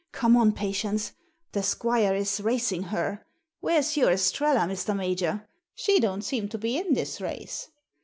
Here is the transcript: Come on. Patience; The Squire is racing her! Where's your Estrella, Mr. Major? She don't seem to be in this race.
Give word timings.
Come 0.13 0.35
on. 0.35 0.53
Patience; 0.53 1.11
The 1.51 1.61
Squire 1.61 2.15
is 2.15 2.41
racing 2.41 2.85
her! 2.89 3.23
Where's 3.59 3.95
your 3.95 4.09
Estrella, 4.09 4.61
Mr. 4.61 4.95
Major? 4.97 5.47
She 5.75 5.99
don't 5.99 6.23
seem 6.23 6.49
to 6.49 6.57
be 6.57 6.75
in 6.75 6.93
this 6.95 7.21
race. 7.21 7.69